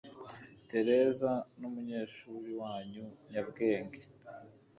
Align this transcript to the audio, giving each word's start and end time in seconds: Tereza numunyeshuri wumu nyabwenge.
Tereza 0.69 1.31
numunyeshuri 1.59 2.49
wumu 2.59 3.05
nyabwenge. 3.31 4.01